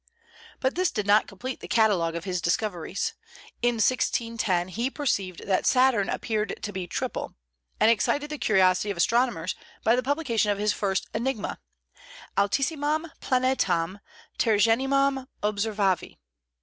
[0.59, 3.13] But this did not complete the catalogue of his discoveries.
[3.61, 7.35] In 1610 he perceived that Saturn appeared to be triple,
[7.79, 9.53] and excited the curiosity of astronomers
[9.83, 11.59] by the publication of his first "Enigma,"
[12.35, 13.99] Altissimam planetam
[14.39, 16.17] tergeminam observavi.